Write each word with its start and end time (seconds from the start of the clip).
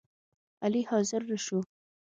علي 0.65 0.81
حاضر 0.89 1.19
نشو 1.29 1.59